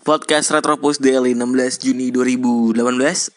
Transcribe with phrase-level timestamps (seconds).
[0.00, 2.72] Podcast Retropus Daily 16 Juni 2018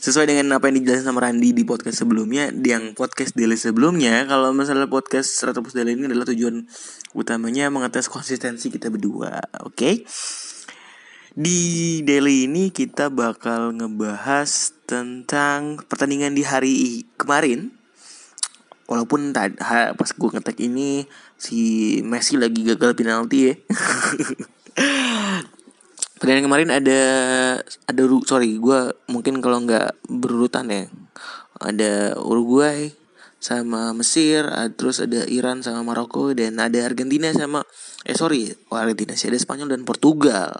[0.00, 4.56] Sesuai dengan apa yang dijelasin sama Randi di podcast sebelumnya Yang podcast daily sebelumnya Kalau
[4.56, 6.64] masalah podcast Retropus Daily ini adalah tujuan
[7.12, 9.94] utamanya Mengetes konsistensi kita berdua Oke okay?
[11.36, 17.76] Di daily ini kita bakal ngebahas tentang pertandingan di hari kemarin
[18.88, 21.04] Walaupun pas gue ngetek ini
[21.36, 21.60] si
[22.02, 23.54] Messi lagi gagal penalti ya.
[26.20, 27.00] Pertandingan kemarin ada
[27.64, 30.84] ada sorry gue mungkin kalau nggak berurutan ya.
[31.60, 32.92] Ada Uruguay
[33.40, 34.44] sama Mesir
[34.76, 37.64] terus ada Iran sama Maroko dan ada Argentina sama
[38.04, 40.52] eh sorry oh, Argentina sih ada Spanyol dan Portugal.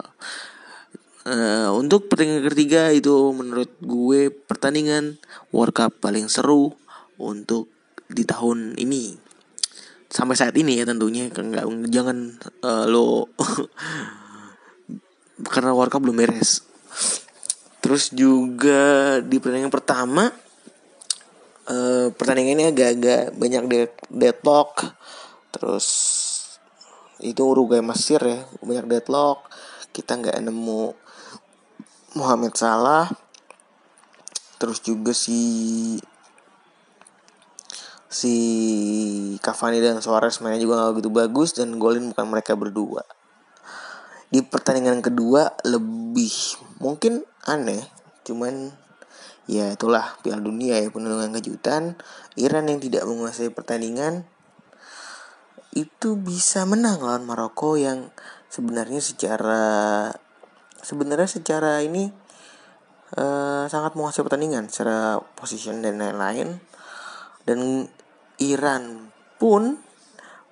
[1.21, 5.21] Uh, untuk pertandingan ketiga itu menurut gue pertandingan
[5.53, 6.73] World Cup paling seru
[7.21, 7.69] untuk
[8.09, 9.30] di tahun ini
[10.11, 11.31] sampai saat ini ya tentunya.
[11.31, 13.31] Nggak jangan uh, lo
[15.55, 16.67] karena World belum beres.
[17.81, 20.29] Terus juga di pertandingan pertama
[21.71, 24.85] uh, pertandingannya agak-agak banyak dead deadlock.
[25.55, 25.87] Terus
[27.23, 29.49] itu Uruguay Mesir ya banyak deadlock.
[29.95, 30.93] Kita nggak nemu
[32.19, 33.09] Muhammad Salah.
[34.61, 35.41] Terus juga si
[38.11, 38.35] si
[39.39, 43.07] Cavani dan Suarez mainnya juga gak begitu bagus dan golin bukan mereka berdua.
[44.35, 46.35] Di pertandingan kedua lebih
[46.83, 47.87] mungkin aneh,
[48.27, 48.75] cuman
[49.47, 51.83] ya itulah Piala Dunia ya penuh dengan kejutan.
[52.35, 54.27] Iran yang tidak menguasai pertandingan
[55.71, 58.11] itu bisa menang lawan Maroko yang
[58.51, 59.63] sebenarnya secara
[60.83, 62.11] sebenarnya secara ini
[63.15, 66.59] uh, sangat menguasai pertandingan secara position dan lain-lain
[67.47, 67.87] dan
[68.41, 69.77] Iran pun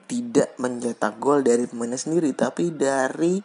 [0.09, 3.41] tidak mencetak gol dari pemainnya sendiri tapi dari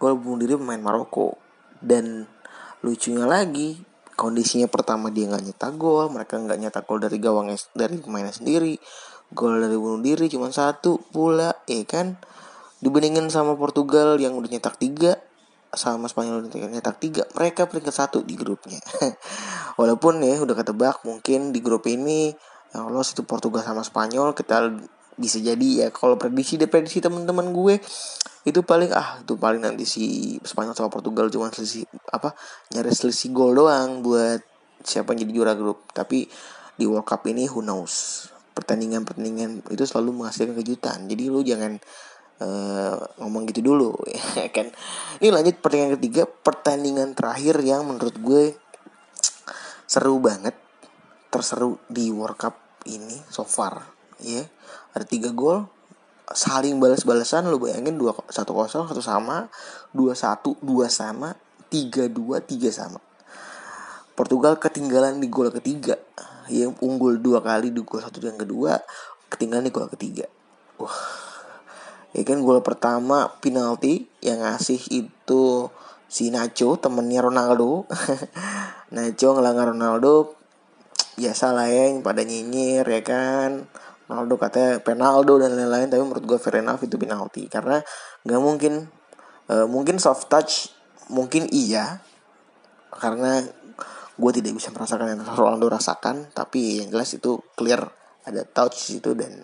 [0.00, 1.36] gol bunuh diri pemain Maroko.
[1.76, 2.24] Dan
[2.80, 3.76] lucunya lagi
[4.16, 8.76] kondisinya pertama dia nggak nyetak gol mereka nggak nyetak gol dari gawang dari pemainnya sendiri.
[9.32, 12.16] Gol dari bunuh diri cuma satu pula ya kan?
[12.80, 15.16] Dibandingkan sama Portugal yang udah nyetak tiga
[15.76, 18.80] sama Spanyol udah nyetak tiga mereka peringkat satu di grupnya.
[19.80, 22.32] Walaupun ya udah ketebak mungkin di grup ini
[22.76, 24.68] yang lolos itu Portugal sama Spanyol kita
[25.16, 25.88] bisa jadi ya.
[25.88, 27.80] Kalau prediksi deh prediksi teman-teman gue
[28.46, 32.36] itu paling ah itu paling nanti si Spanyol sama Portugal cuma selisih apa
[32.70, 34.44] nyari selisih gol doang buat
[34.84, 35.88] siapa yang jadi juara grup.
[35.90, 36.28] Tapi
[36.76, 38.28] di World Cup ini who knows?
[38.52, 41.08] Pertandingan-pertandingan itu selalu menghasilkan kejutan.
[41.08, 41.80] Jadi lu jangan
[42.44, 43.96] uh, ngomong gitu dulu
[44.38, 44.68] ya kan?
[45.18, 48.52] Ini lanjut pertandingan ketiga pertandingan terakhir yang menurut gue
[49.88, 50.52] seru banget
[51.32, 53.84] terseru di World Cup ini so far
[54.22, 54.46] ya
[54.94, 55.68] ada tiga gol
[56.32, 59.46] saling balas-balasan lu bayangin dua satu kosong satu sama
[59.94, 61.38] dua satu dua sama
[61.70, 62.98] tiga dua tiga sama.
[64.16, 65.94] Portugal ketinggalan di gol ketiga
[66.48, 68.80] yang unggul dua kali di gol satu dan kedua
[69.30, 70.26] ketinggalan di gol ketiga.
[70.82, 71.26] Wah
[72.16, 75.68] ya kan gol pertama penalti yang ngasih itu
[76.08, 77.86] si Nacho temennya Ronaldo.
[78.94, 80.34] Nacho ngelanggar Ronaldo
[81.16, 83.64] biasa lah ya yang pada nyinyir ya kan.
[84.06, 87.48] Ronaldo katanya penaldo dan lain-lain tapi menurut gue fair enough itu penalti.
[87.50, 87.80] Karena
[88.22, 88.86] nggak mungkin
[89.50, 90.70] uh, mungkin soft touch
[91.10, 92.04] mungkin iya.
[92.92, 93.42] Karena
[94.16, 97.82] gue tidak bisa merasakan yang Ronaldo rasakan tapi yang jelas itu clear
[98.24, 99.42] ada touch itu dan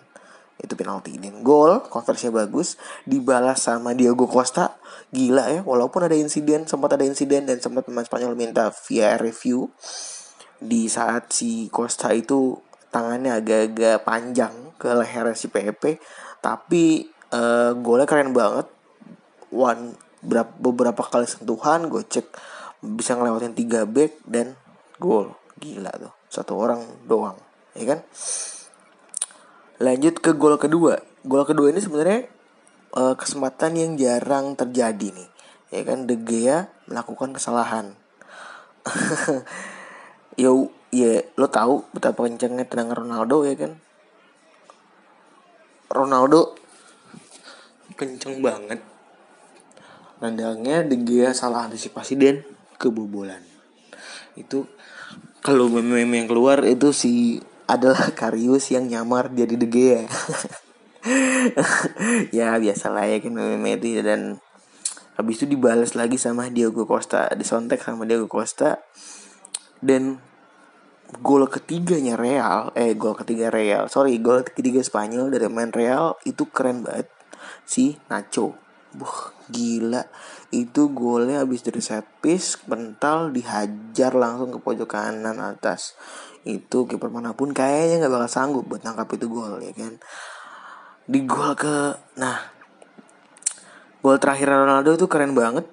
[0.61, 1.19] itu penalti.
[1.19, 4.79] Dan gol konversinya bagus dibalas sama Diego Costa.
[5.11, 9.73] Gila ya walaupun ada insiden sempat ada insiden dan sempat pemain Spanyol minta via review
[10.63, 12.55] di saat si Costa itu
[12.93, 15.99] tangannya agak-agak panjang ke leher si PP
[16.39, 18.67] tapi uh, golnya keren banget.
[19.53, 22.25] One berapa, beberapa kali sentuhan gue cek
[22.83, 24.55] bisa ngelewatin tiga back dan
[24.97, 25.35] gol.
[25.59, 27.37] Gila tuh satu orang doang
[27.77, 27.99] ya kan?
[29.83, 30.99] Lanjut ke gol kedua.
[31.23, 32.27] Gol kedua ini sebenarnya
[32.97, 35.29] uh, kesempatan yang jarang terjadi nih
[35.69, 36.09] ya kan?
[36.09, 37.95] De Gea melakukan kesalahan
[40.37, 40.49] ya
[40.93, 43.71] ya lo tahu betapa kencangnya tendangan Ronaldo ya kan?
[45.93, 46.57] Ronaldo
[47.93, 48.81] kenceng banget.
[50.21, 52.41] Nandangnya Gea salah antisipasi dan
[52.79, 53.43] kebobolan.
[54.39, 54.65] Itu
[55.43, 60.01] kalau meme yang keluar itu si adalah Karius yang nyamar jadi De Gea.
[62.31, 64.39] Ya biasa lah ya kan meme itu dan
[65.19, 68.79] habis itu dibalas lagi sama Diego Costa disontek sama Diego Costa
[69.83, 70.23] dan
[71.19, 76.49] gol ketiganya Real eh gol ketiga Real sorry gol ketiga Spanyol dari main Real itu
[76.49, 77.11] keren banget
[77.67, 78.63] si Nacho
[78.93, 80.05] Buh, gila.
[80.53, 85.97] Itu golnya habis dari set piece, mental dihajar langsung ke pojok kanan atas.
[86.45, 89.97] Itu kiper mana pun kayaknya nggak bakal sanggup buat nangkap itu gol ya kan.
[91.09, 92.53] Di gol ke nah
[94.05, 95.65] gol terakhir Ronaldo itu keren banget.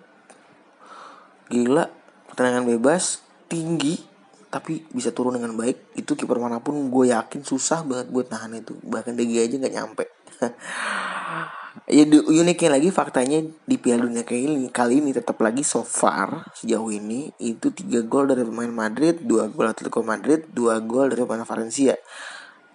[1.53, 1.93] Gila,
[2.33, 3.99] pertandingan bebas, tinggi,
[4.47, 8.63] tapi bisa turun dengan baik itu kiper mana pun gue yakin susah banget buat nahan
[8.63, 8.79] itu.
[8.87, 10.05] Bahkan DG aja nggak nyampe.
[11.91, 16.51] Ya uniknya lagi faktanya di Piala Dunia kali ini kali ini tetap lagi so far
[16.59, 21.23] sejauh ini itu tiga gol dari pemain Madrid dua gol Atletico Madrid dua gol dari
[21.23, 21.95] pemain Valencia.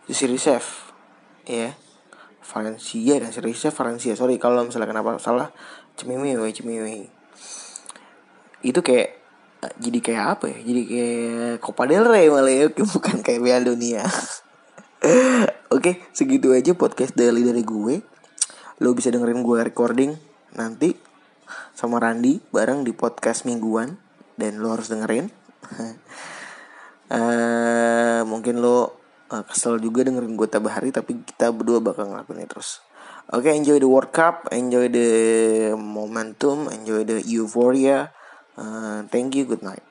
[0.07, 0.67] Itu seri save
[1.43, 1.75] ya.
[2.43, 4.15] Valencia dan seri save Valencia.
[4.15, 5.51] Sorry kalau misalnya kenapa salah
[5.99, 7.11] cemimewe cemimewe
[8.63, 9.24] itu kayak
[9.79, 14.03] jadi kayak apa ya jadi kayak Copa del Rey malah ya bukan kayak Piala Dunia
[15.75, 18.01] Oke, segitu aja podcast daily dari gue.
[18.81, 20.17] Lo bisa dengerin gue recording
[20.55, 20.95] nanti
[21.75, 23.99] sama Randi bareng di podcast mingguan
[24.33, 25.29] dan lo harus dengerin.
[27.11, 28.97] uh, mungkin lo
[29.29, 32.81] uh, kesel juga dengerin gue tabah hari tapi kita berdua bakal ngelakuin terus.
[33.33, 35.09] Oke, okay, enjoy the World Cup, enjoy the
[35.77, 38.13] momentum, enjoy the euphoria.
[38.57, 39.83] Uh, thank you, good night.